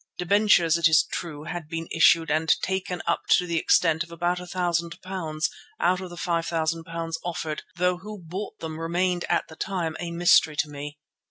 Debentures, 0.17 0.79
it 0.79 0.87
is 0.87 1.03
true, 1.03 1.43
had 1.43 1.67
been 1.69 1.87
issued 1.91 2.31
and 2.31 2.49
taken 2.63 3.03
up 3.05 3.21
to 3.29 3.45
the 3.45 3.59
extent 3.59 4.01
of 4.03 4.11
about 4.11 4.39
£1,000 4.39 5.49
out 5.79 6.01
of 6.01 6.09
the 6.09 6.15
£5,000 6.15 7.13
offered, 7.23 7.61
though 7.75 7.97
who 7.97 8.17
bought 8.19 8.57
them 8.61 8.79
remained 8.79 9.25
at 9.29 9.47
the 9.47 9.55
time 9.55 9.95
a 9.99 10.09
mystery 10.09 10.55
to 10.55 10.69
me. 10.71 10.97